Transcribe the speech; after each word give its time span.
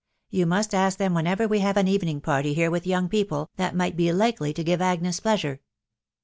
you 0.31 0.47
must 0.47 0.73
ask 0.73 0.97
them 0.97 1.13
whenever 1.13 1.47
we 1.47 1.59
have 1.59 1.77
an 1.77 1.87
evening 1.87 2.19
party 2.19 2.55
here 2.55 2.71
with 2.71 2.87
young 2.87 3.07
people, 3.07 3.51
that 3.57 3.75
might 3.75 3.95
be 3.95 4.11
likely 4.11 4.51
to 4.51 4.63
give 4.63 4.81
Agnes 4.81 5.19
pleasure." 5.19 5.61